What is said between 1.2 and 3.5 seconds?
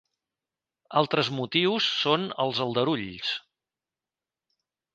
motius són els aldarulls.